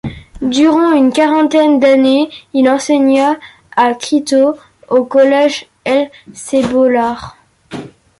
Durant 0.41 0.93
une 0.93 1.13
quarantaine 1.13 1.79
d'années, 1.79 2.31
il 2.55 2.67
enseigna 2.67 3.37
à 3.77 3.93
Quito, 3.93 4.55
au 4.89 5.05
collège 5.05 5.67
El 5.85 6.09
Cebollar. 6.33 7.37